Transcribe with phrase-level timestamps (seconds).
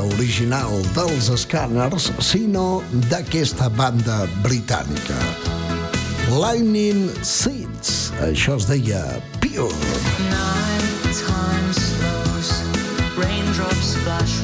[0.00, 5.18] original dels escàners, sinó d'aquesta banda britànica.
[6.32, 9.02] Lightning Seeds, això es deia
[9.44, 9.68] Pure.
[10.30, 12.54] Nine times slows,
[13.18, 14.40] raindrops flash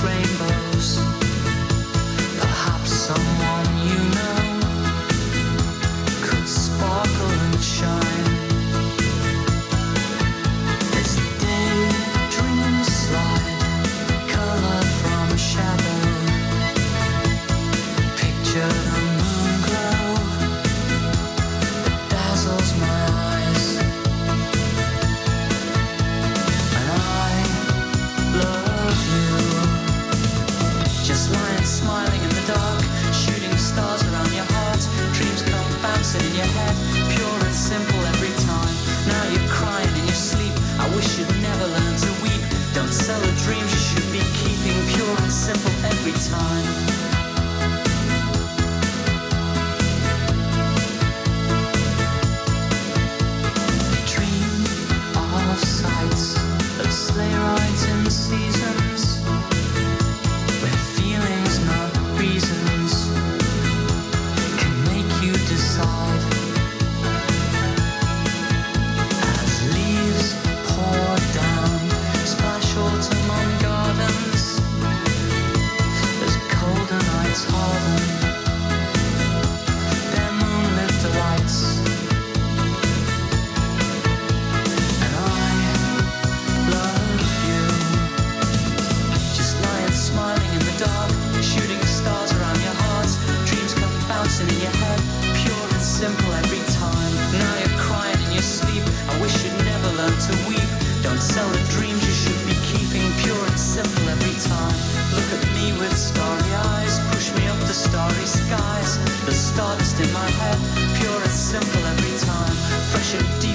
[46.09, 47.08] every time.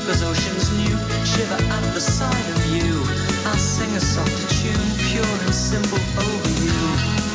[0.03, 3.01] deep as oceans new, shiver at the sight of you.
[3.45, 7.32] I sing a softer tune, pure and simple over you.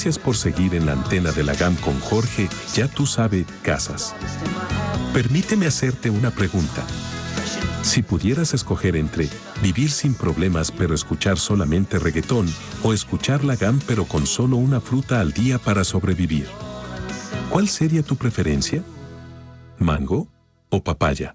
[0.00, 4.14] Gracias por seguir en la antena de la GAM con Jorge, ya tú sabe, casas.
[5.12, 6.86] Permíteme hacerte una pregunta.
[7.82, 9.28] Si pudieras escoger entre
[9.62, 12.46] vivir sin problemas pero escuchar solamente reggaetón
[12.82, 16.46] o escuchar la GAM pero con solo una fruta al día para sobrevivir,
[17.50, 18.82] ¿cuál sería tu preferencia?
[19.78, 20.28] ¿Mango
[20.70, 21.34] o papaya?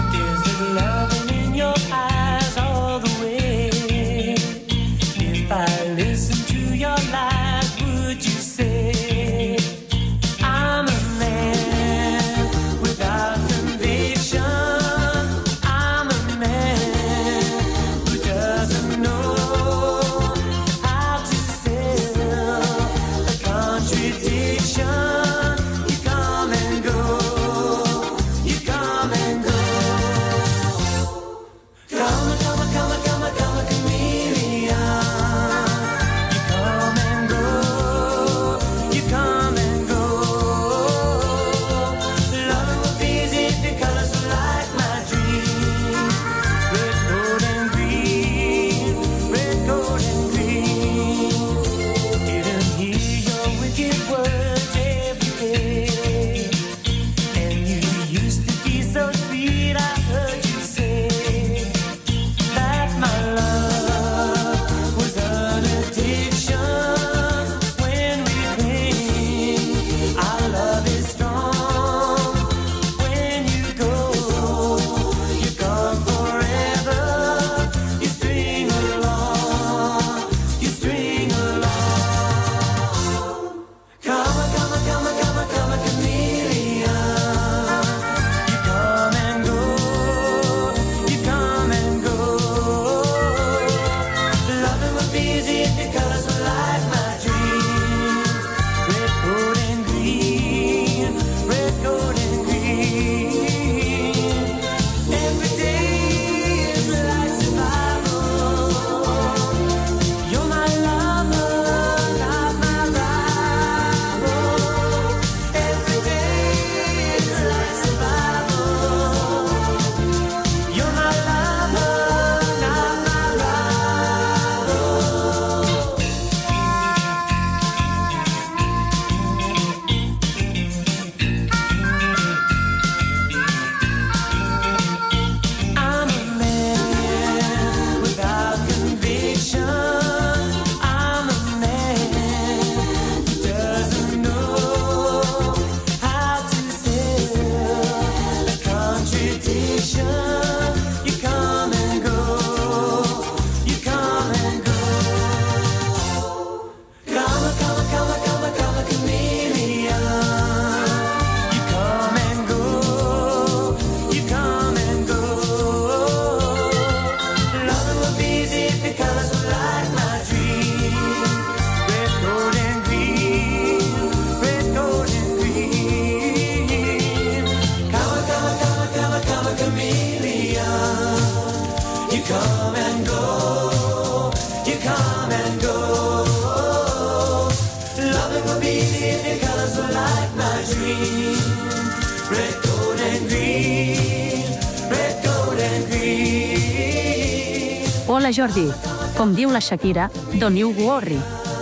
[198.41, 198.71] Jordi,
[199.13, 200.07] com diu la Shakira,
[200.41, 201.19] don't you worry.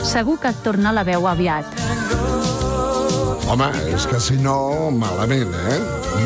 [0.07, 1.67] Segur que et torna la veu aviat.
[3.51, 5.79] Home, és que si no, malament, eh?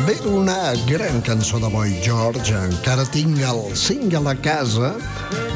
[0.06, 4.92] Ve una gran cançó de Boy George, encara tinc el single a casa,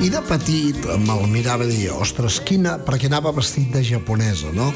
[0.03, 2.75] i de petit me'l mirava i dir, ostres, quina...
[2.83, 4.73] perquè anava vestit de japonesa, no?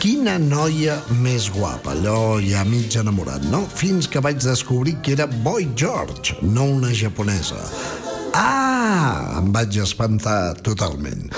[0.00, 3.66] Quina noia més guapa, allò ja mig enamorat, no?
[3.76, 7.60] Fins que vaig descobrir que era Boy George, no una japonesa.
[8.36, 9.38] Ah!
[9.40, 11.30] Em vaig espantar totalment.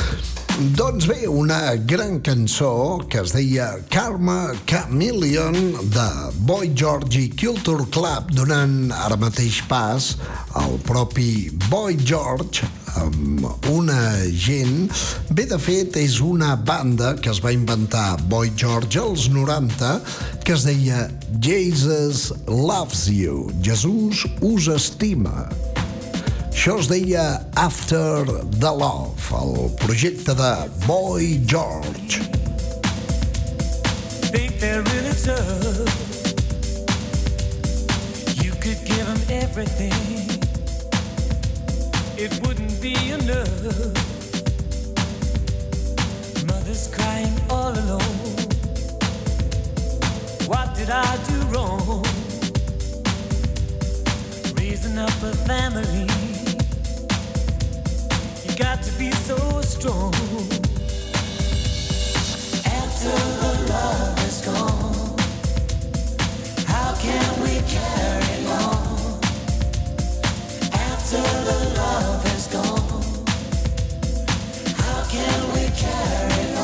[0.74, 5.54] Doncs bé, una gran cançó que es deia Karma Chameleon
[5.94, 6.06] de
[6.48, 10.10] Boy George Culture Club donant ara mateix pas
[10.58, 12.66] al propi Boy George
[12.98, 14.02] amb una
[14.34, 14.90] gent...
[15.30, 19.94] Bé, de fet, és una banda que es va inventar Boy George als 90
[20.42, 21.06] que es deia
[21.38, 23.46] Jesus Loves You.
[23.62, 25.46] Jesús us estima.
[26.58, 27.25] Això es deia
[27.55, 28.26] After
[28.58, 30.49] the Love, el projecte de
[30.88, 32.19] Boy George.
[34.32, 35.87] think they're really tough.
[38.43, 39.94] You could give them everything,
[42.19, 43.94] it wouldn't be enough.
[46.44, 48.34] Mother's crying all alone.
[50.50, 52.02] What did I do wrong?
[54.56, 56.27] Raising up a family,
[58.58, 60.12] got to be so strong.
[62.66, 65.16] After the love is gone,
[66.67, 69.20] how can we carry on?
[70.72, 73.15] After the love gone,
[74.77, 76.57] how can we carry on?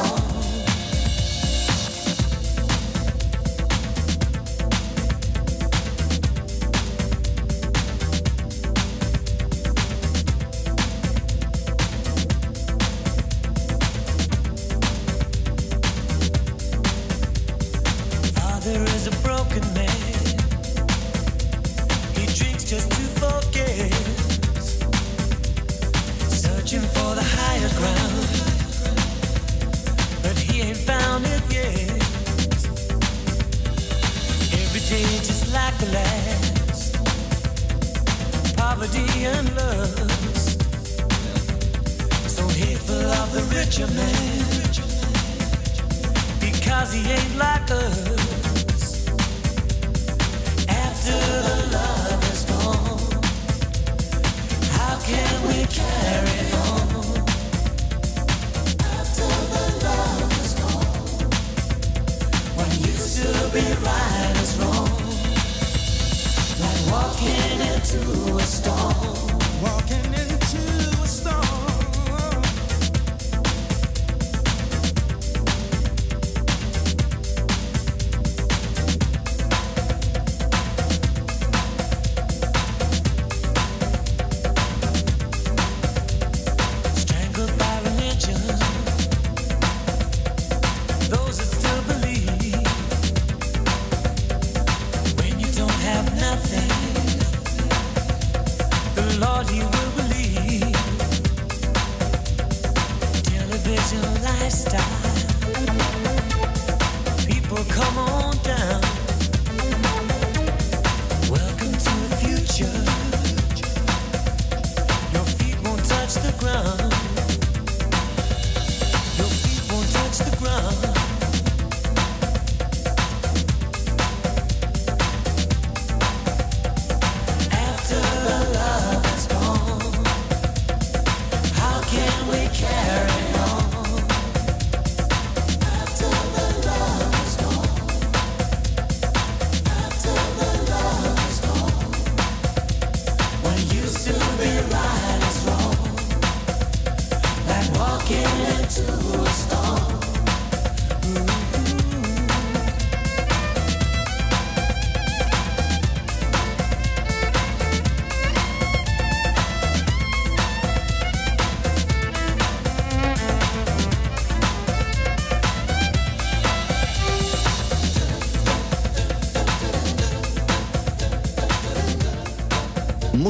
[66.95, 69.24] Walking into a storm.
[69.65, 70.24] Walking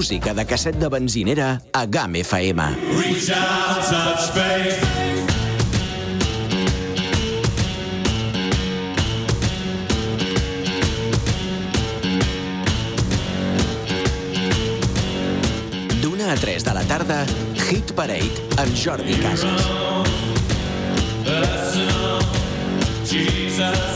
[0.05, 2.61] Música de casset de benzinera a GAM FM.
[2.93, 4.85] Reach out, touch faith.
[16.29, 17.25] a 3 de la tarda,
[17.71, 19.63] Hit Parade amb Jordi Casas.
[23.09, 23.94] Jesus.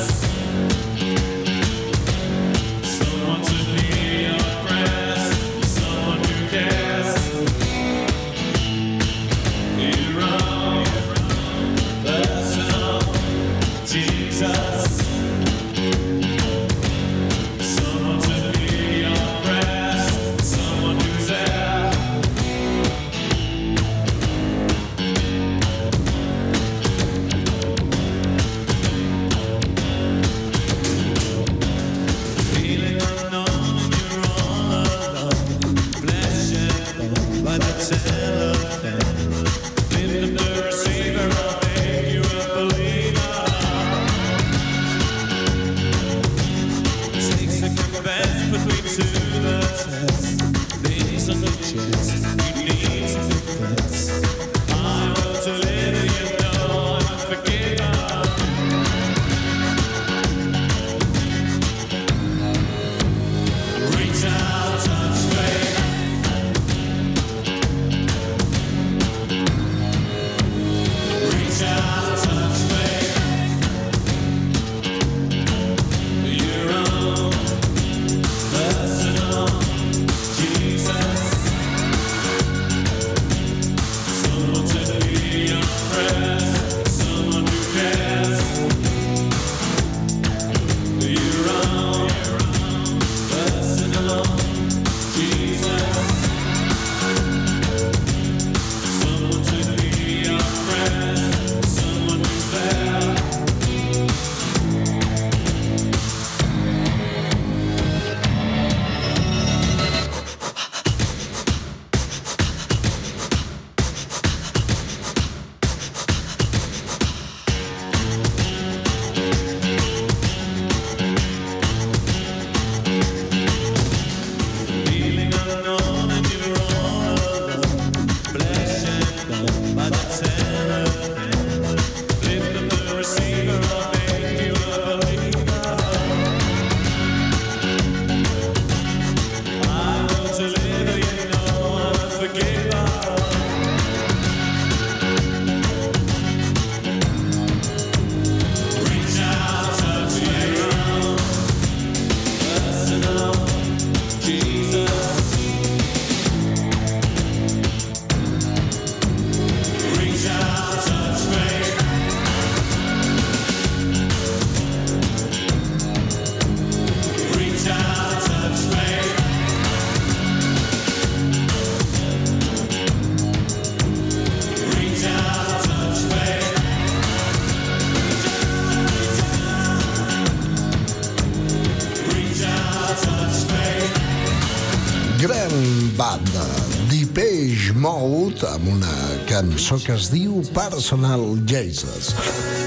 [185.97, 186.45] Banda,
[186.91, 188.95] Depeche Mode, amb una
[189.29, 192.13] cançó que es diu Personal Jesus.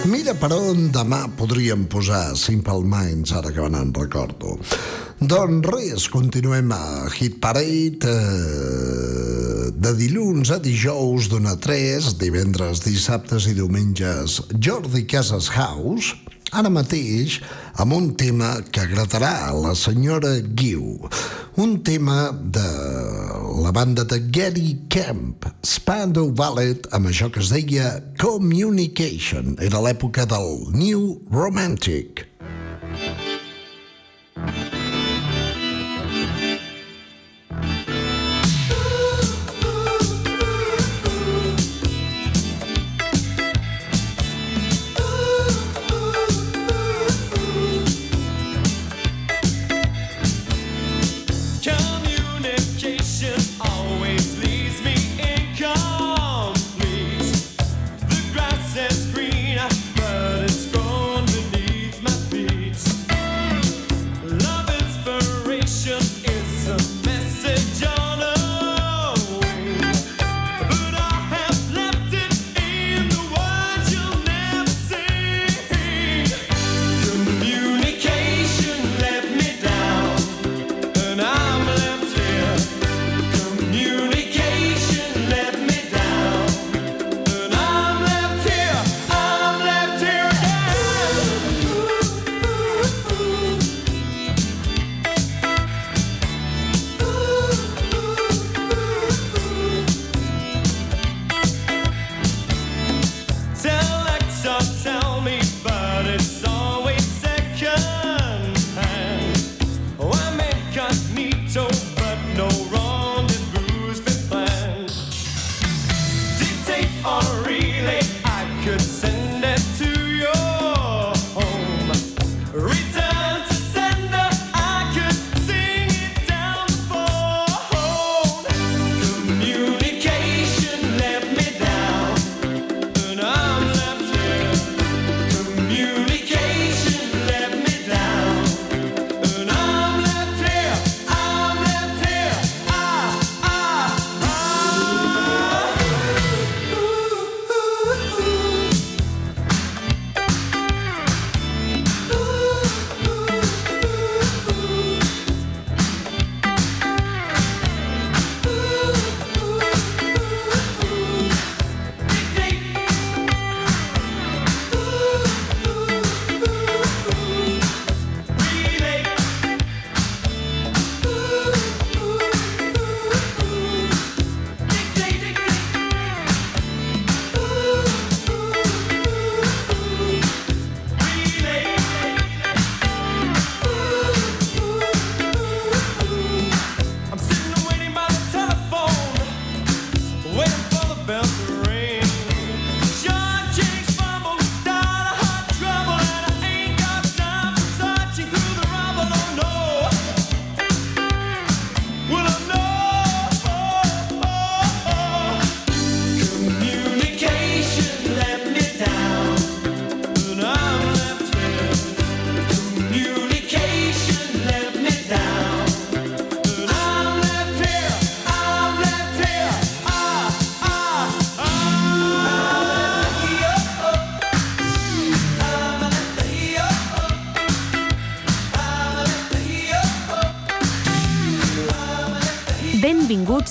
[0.10, 4.58] Mira per on demà podríem posar Simple Minds, ara que me n'en recordo.
[5.22, 12.82] Doncs res, continuem a Hit Parade, eh, de dilluns a dijous d'una a 3, divendres,
[12.86, 16.16] dissabtes i diumenges, Jordi Casas House,
[16.52, 17.40] ara mateix
[17.80, 21.08] amb un tema que agradarà a la senyora Guiu.
[21.62, 22.68] Un tema de
[23.64, 29.58] la banda de Gary Kemp, Spandau Ballet, amb això que es deia Communication.
[29.60, 32.28] Era l'època del New Romantic.
[32.92, 34.81] Communication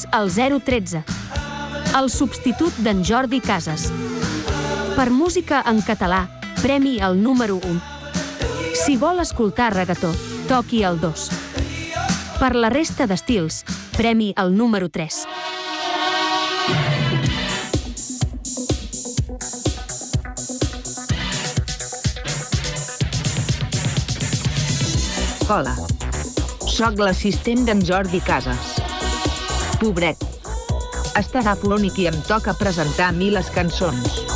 [0.00, 1.02] Benvinguts al 013,
[1.98, 3.90] el substitut d'en Jordi Casas.
[4.96, 6.28] Per música en català,
[6.62, 7.80] premi el número 1.
[8.74, 10.12] Si vol escoltar regató,
[10.48, 11.30] toqui el 2.
[12.38, 13.64] Per la resta d'estils,
[13.96, 15.26] premi el número 3.
[25.50, 25.74] Hola,
[26.70, 28.79] sóc l'assistent d'en Jordi Casas.
[29.80, 30.20] Pobret.
[31.16, 34.29] Estarà polònic i em toca presentar a mi les cançons.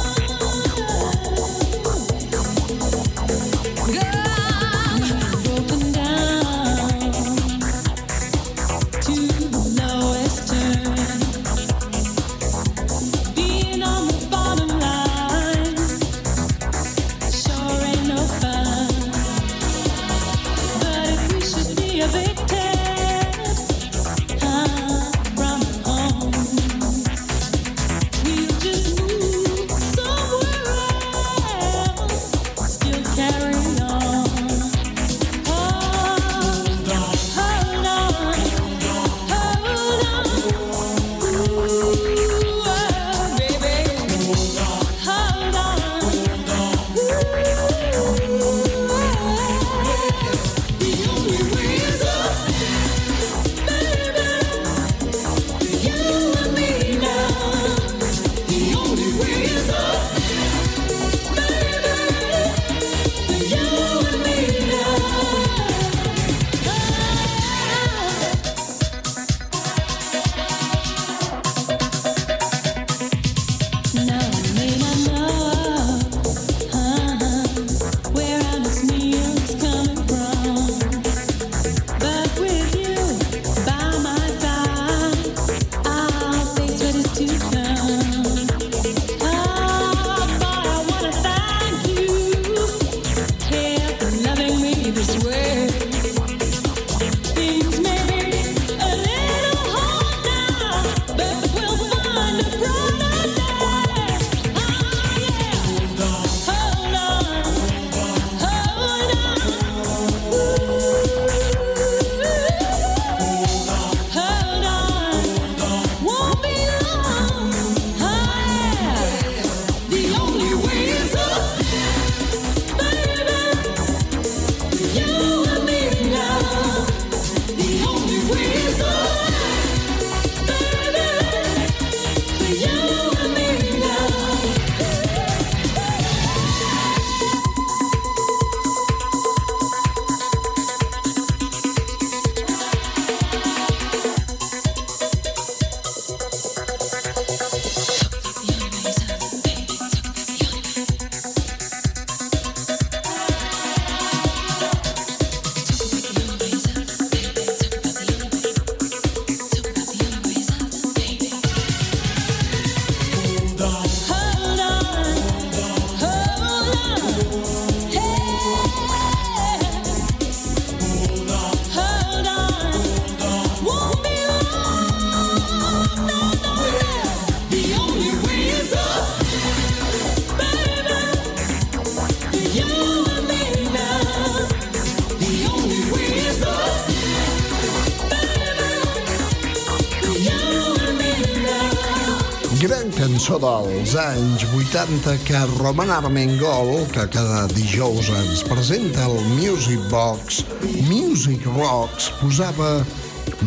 [193.24, 200.42] Cançó dels anys 80 que Roman Armengol, que cada dijous ens presenta el Music Box,
[200.90, 202.84] Music Rocks, posava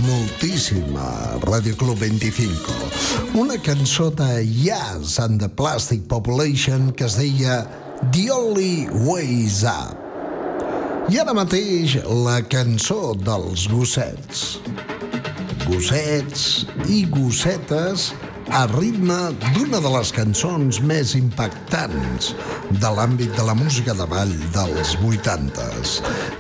[0.01, 2.73] moltíssim a Radio Club 25.
[3.37, 7.67] Una cançó de Yes and the Plastic Population que es deia
[8.09, 9.93] The Only Ways Up.
[11.13, 14.57] I ara mateix la cançó dels gossets.
[15.67, 18.09] Gossets i gossetes
[18.51, 19.17] a ritme
[19.53, 22.31] d'una de les cançons més impactants
[22.69, 25.97] de l'àmbit de la música de ball dels 80s.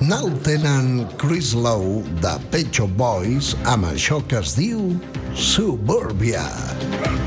[0.07, 4.93] N'al tenen Chris Lowe de Pet Shop Boys amb això que es diu
[5.35, 6.45] Suburbia.
[6.47, 7.26] Suburbia,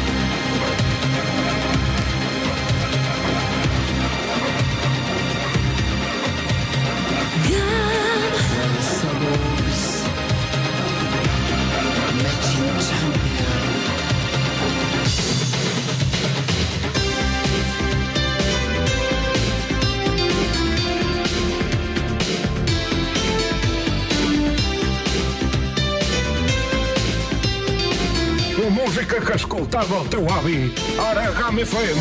[29.41, 31.99] Escoltava el teu avi, ara a GAM FM.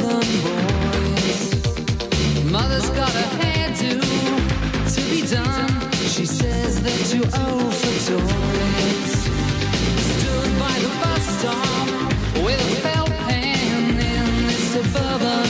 [0.00, 0.20] the.
[2.50, 4.00] Mother's got a hairdo
[4.94, 5.92] to be done.
[6.14, 9.12] She says they're too old for toys.
[10.10, 11.88] Stood by the bus stop
[12.44, 15.49] with a felt pen in this suburban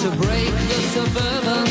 [0.00, 1.69] to break the suburban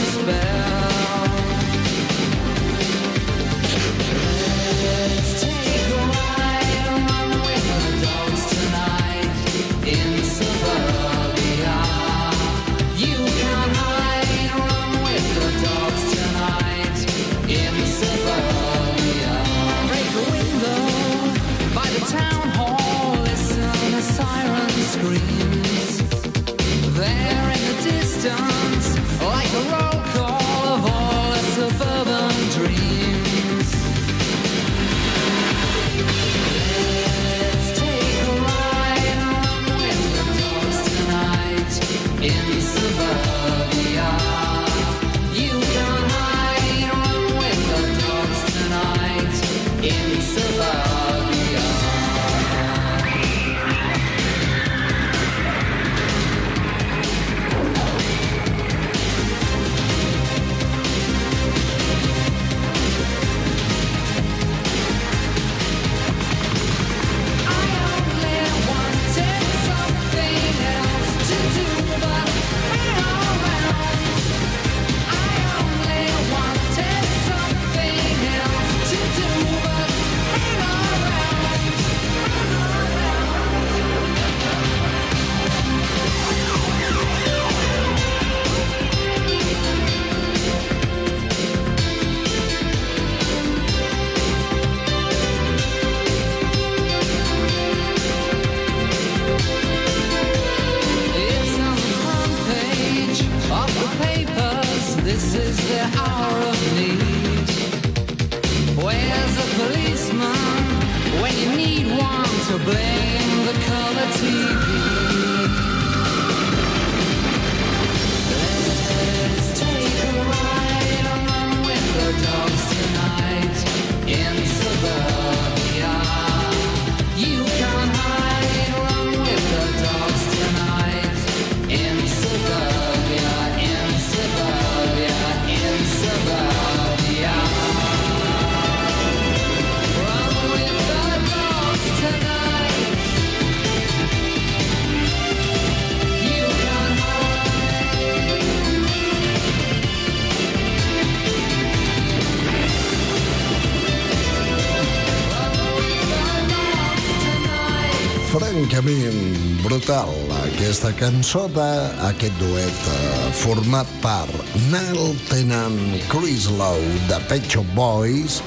[159.90, 160.14] Brutal,
[160.46, 164.28] aquesta cançó d'aquest duet eh, format per
[164.68, 165.80] Nile Tennant,
[166.12, 168.38] Chris Lowe de Pet Shop Boys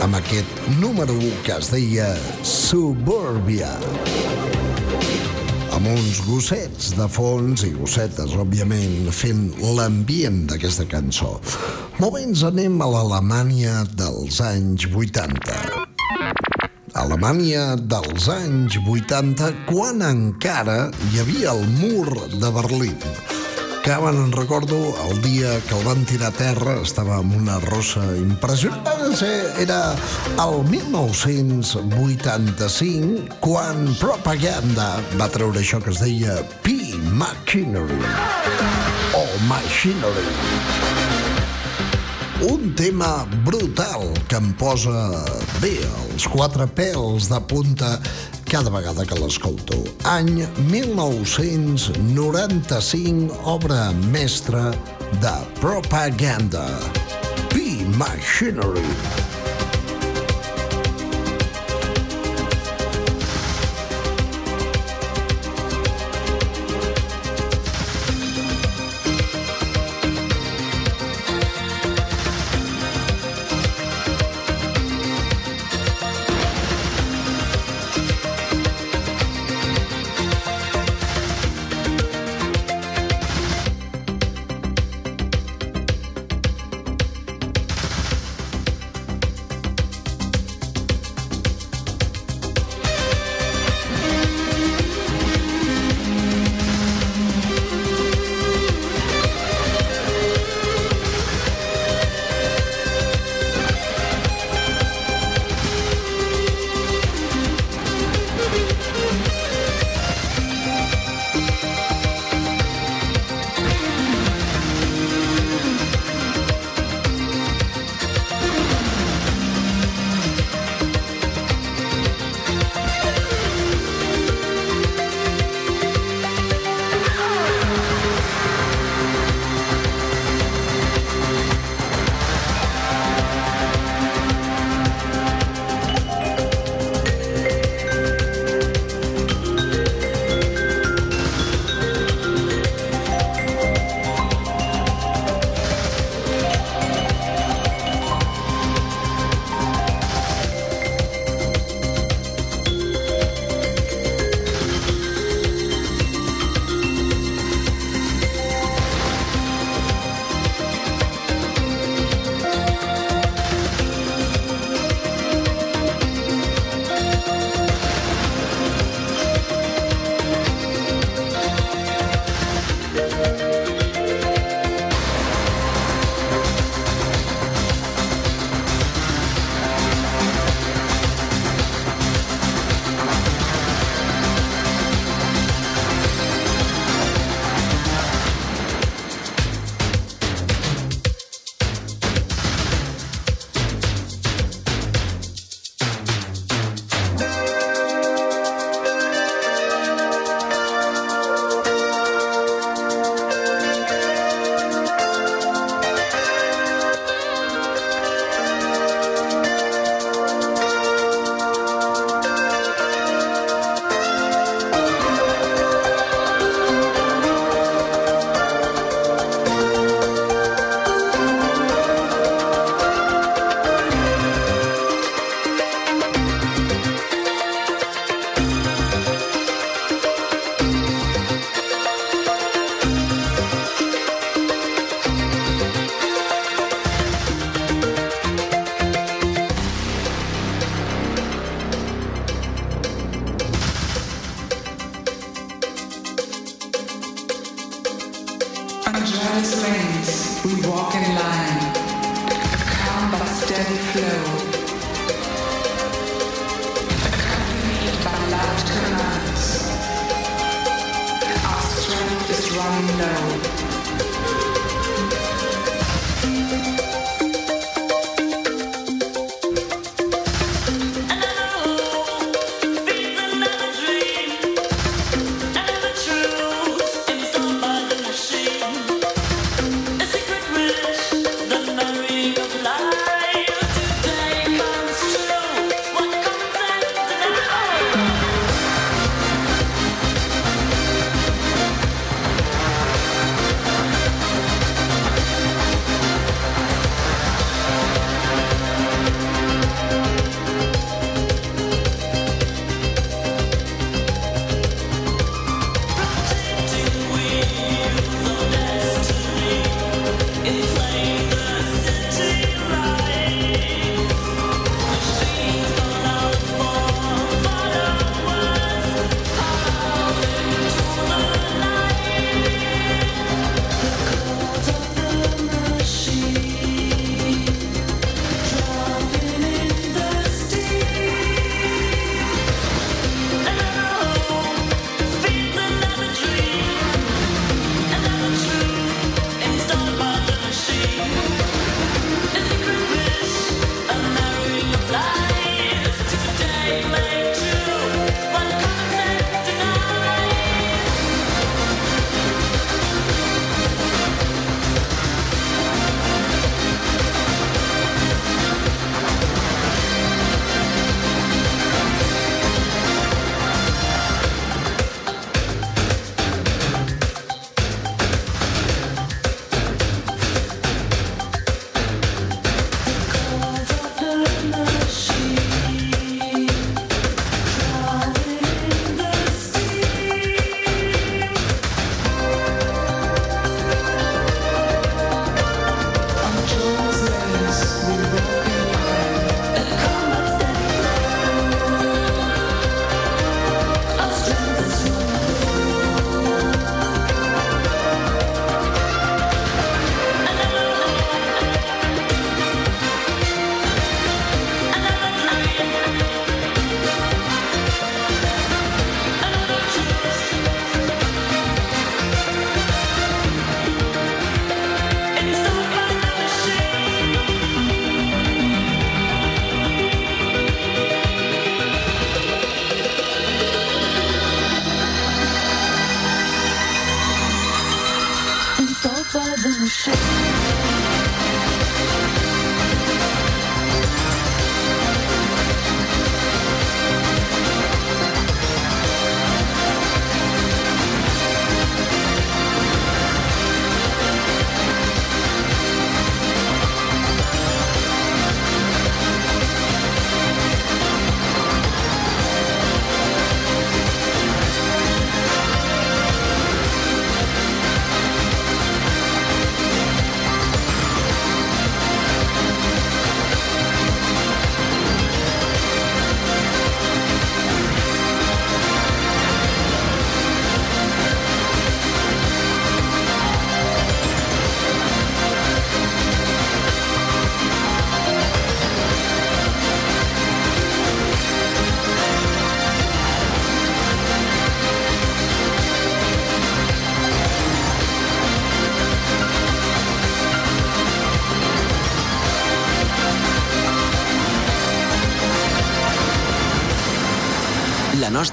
[0.00, 2.08] amb aquest número 1 que es deia
[2.48, 3.74] Suburbia
[5.76, 11.36] amb uns gossets de fons i gossetes, òbviament, fent l'ambient d'aquesta cançó.
[12.24, 15.89] Ens anem a l'Alemanya dels anys 80.
[17.00, 23.00] Alemanya dels anys 80, quan encara hi havia el mur de Berlín.
[23.80, 24.76] Van, en recordo,
[25.08, 28.84] el dia que el van tirar a terra, estava amb una rossa impressionant.
[29.58, 29.96] Era
[30.44, 38.00] el 1985, quan Propaganda va treure això que es deia P-Machinery,
[39.16, 41.19] o Machinery.
[42.40, 45.24] Un tema brutal que em posa
[45.60, 48.00] bé els quatre pèls de punta
[48.48, 49.76] cada vegada que l'escolto.
[50.08, 54.72] Any 1995, obra mestra
[55.20, 56.64] de Propaganda.
[57.52, 58.88] P-Machinery.
[58.88, 59.39] La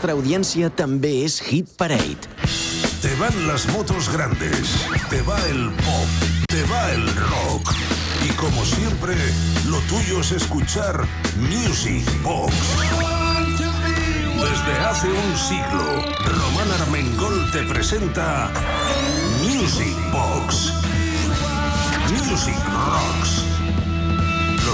[0.08, 2.30] nostra audiència també és Hit Parade.
[3.02, 4.72] Te van las motos grandes,
[5.10, 6.08] te va el pop,
[6.48, 7.74] te va el rock.
[8.24, 9.16] Y como siempre,
[9.68, 11.06] lo tuyo es escuchar
[11.36, 12.56] Music Box.
[14.40, 18.50] Desde hace un siglo, Román Armengol te presenta
[19.44, 20.72] Music Box.
[22.16, 23.57] Music Rocks.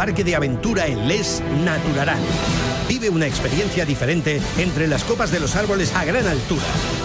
[0.00, 2.22] Parque de Aventura en Les Naturarán.
[2.88, 6.62] Vive una experiencia diferente entre las copas de los árboles a gran altura.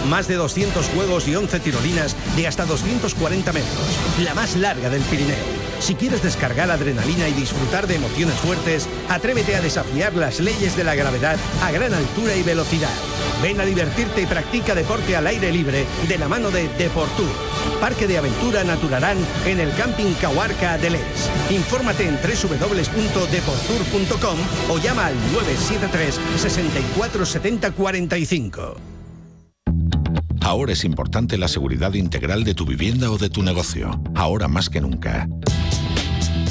[0.08, 3.98] Más de 200 juegos y 11 tirolinas de hasta 240 metros.
[4.24, 5.36] La más larga del Pirineo.
[5.78, 10.84] Si quieres descargar adrenalina y disfrutar de emociones fuertes, atrévete a desafiar las leyes de
[10.84, 12.88] la gravedad a gran altura y velocidad.
[13.46, 17.30] Ven a divertirte y practica deporte al aire libre de la mano de Deportur.
[17.80, 21.30] Parque de aventura Naturarán en el Camping Cahuarca de Les.
[21.50, 24.38] Infórmate en www.deportur.com
[24.68, 28.76] o llama al 973 64 70 45.
[30.40, 34.00] Ahora es importante la seguridad integral de tu vivienda o de tu negocio.
[34.16, 35.28] Ahora más que nunca.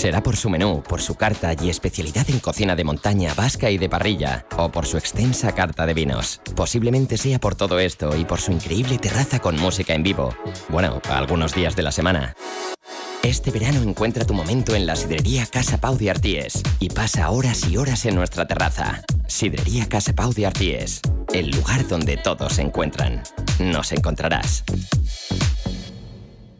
[0.00, 3.76] Será por su menú, por su carta y especialidad en cocina de montaña, vasca y
[3.76, 6.40] de parrilla, o por su extensa carta de vinos.
[6.56, 10.34] Posiblemente sea por todo esto y por su increíble terraza con música en vivo.
[10.70, 12.34] Bueno, algunos días de la semana.
[13.22, 17.68] Este verano encuentra tu momento en la sidrería Casa Pau de Arties y pasa horas
[17.68, 19.02] y horas en nuestra terraza.
[19.26, 21.02] Sidrería Casa Pau de Arties,
[21.34, 23.22] el lugar donde todos se encuentran.
[23.58, 24.64] Nos encontrarás.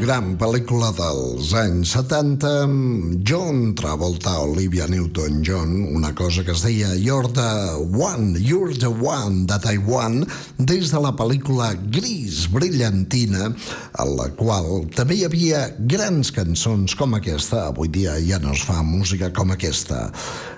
[0.00, 7.30] gran pel·lícula dels anys 70 John Travolta, Olivia Newton-John, una cosa que es deia You're
[7.32, 10.24] the One, You're the One de Taiwan,
[10.58, 13.50] des de la pel·lícula Gris Brillantina,
[13.96, 18.64] a la qual també hi havia grans cançons com aquesta, avui dia ja no es
[18.68, 20.10] fa música com aquesta.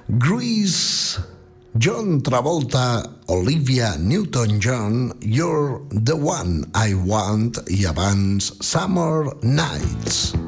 [0.09, 1.38] Grease
[1.79, 10.48] John Travolta, Olivia Newton-John, You're the One I Want i abans Summer Nights.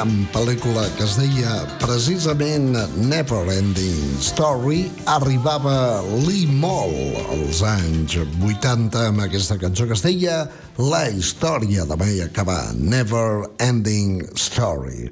[0.00, 2.70] Gran pel·lícula que es deia precisament
[3.04, 10.46] Never Ending Story, arribava Lee Moll als anys 80 amb aquesta cançó que es deia
[10.78, 15.10] La història de mai acabar, Never Ending Story.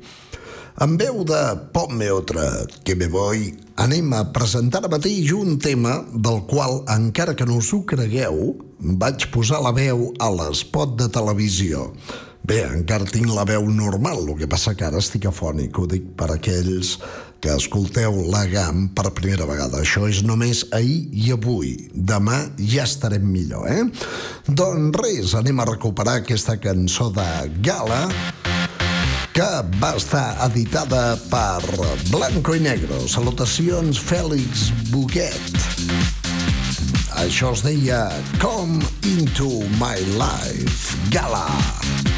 [0.81, 1.43] En veu de
[1.75, 2.47] Ponme otra,
[2.81, 7.59] que me voy, anem a presentar ara mateix un tema del qual, encara que no
[7.61, 11.91] us ho cregueu, vaig posar la veu a l'espot de televisió.
[12.49, 16.07] Bé, encara tinc la veu normal, el que passa que ara estic afònic, ho dic
[16.17, 16.95] per aquells
[17.45, 19.83] que escolteu la GAM per primera vegada.
[19.83, 21.75] Això és només ahir i avui.
[21.93, 23.85] Demà ja estarem millor, eh?
[24.49, 27.29] Doncs res, anem a recuperar aquesta cançó de
[27.69, 28.07] Gala
[29.37, 31.61] que va estar editada per
[32.09, 33.05] Blanco i Negro.
[33.13, 35.53] Salutacions, Fèlix Buquet.
[37.21, 38.07] Això es deia
[38.41, 40.97] Come Into My Life.
[41.13, 41.45] Gala.
[42.09, 42.18] Riding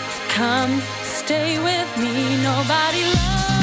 [0.33, 0.81] Come.
[1.03, 3.60] Stay with me, nobody loves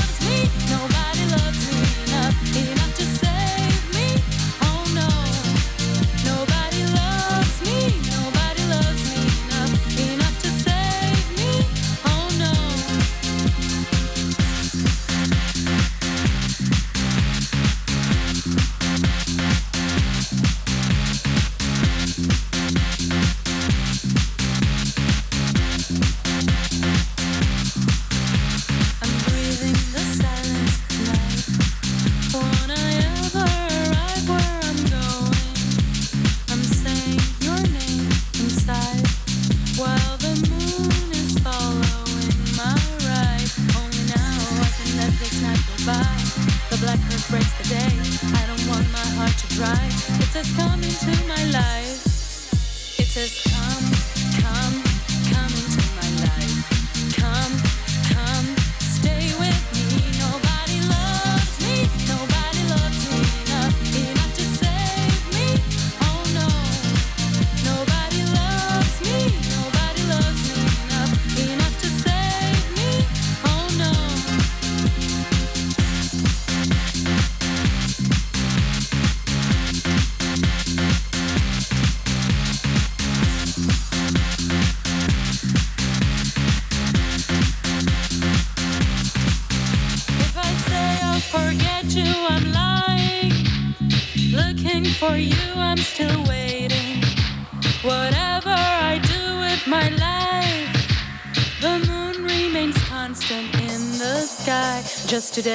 [103.28, 104.82] constant in the sky.
[105.06, 105.52] Just today,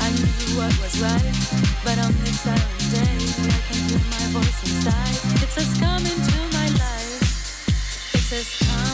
[0.00, 1.34] I knew what was right,
[1.84, 3.16] but on this silent day,
[3.52, 5.42] I can hear my voice inside.
[5.42, 8.14] It says, Come into my life.
[8.14, 8.93] It says, come,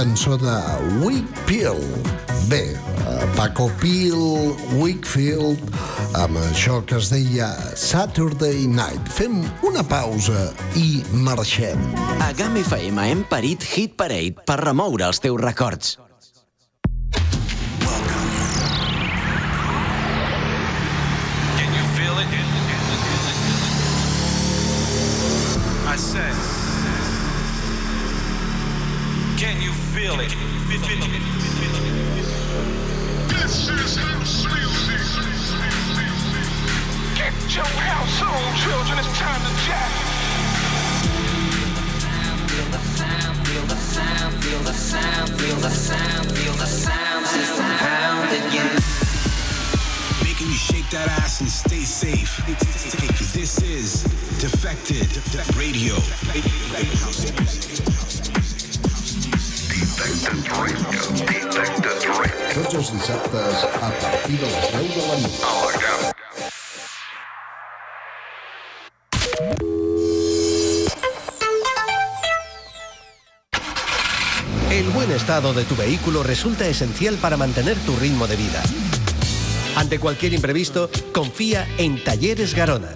[0.00, 0.56] cançó de
[1.04, 1.84] Wakefield.
[2.48, 4.16] Bé, eh, Paco Pil,
[4.80, 5.60] Wakefield,
[6.16, 9.12] amb això que es deia Saturday Night.
[9.12, 11.90] Fem una pausa i marxem.
[12.16, 15.98] A GAM FM hem parit Hit Parade per remoure els teus records.
[30.10, 30.34] Feel it?
[33.28, 34.98] This is house music.
[37.14, 38.98] Get your house on, children.
[38.98, 39.92] It's time to jack.
[42.48, 47.26] Feel the sound, feel the sound, feel the sound, feel the sound, feel the sound
[47.26, 48.66] system pounding you.
[50.24, 52.42] Making you shake that ass and stay safe.
[53.32, 54.02] This is
[54.40, 55.08] Defected
[55.56, 55.94] Radio.
[60.00, 60.16] A de
[62.78, 62.90] les
[64.26, 65.30] 10 de la nit.
[74.70, 78.62] El buen estado de tu vehículo resulta esencial para mantener tu ritmo de vida.
[79.76, 82.94] Ante cualquier imprevisto, confía en Talleres Garona.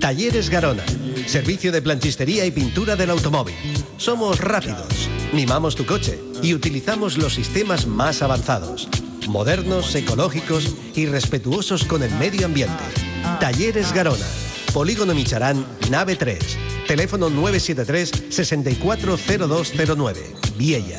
[0.00, 0.84] Talleres Garona,
[1.26, 3.54] servicio de planchistería y pintura del automóvil.
[3.98, 8.88] Somos rápidos, mimamos tu coche y utilizamos los sistemas más avanzados,
[9.28, 12.84] modernos, ecológicos y respetuosos con el medio ambiente.
[13.40, 14.26] Talleres Garona,
[14.72, 16.38] Polígono Micharán, nave 3,
[16.86, 20.98] teléfono 973 640209, Viella.